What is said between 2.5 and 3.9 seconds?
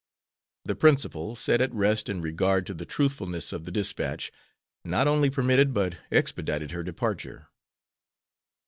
to the truthfulness of the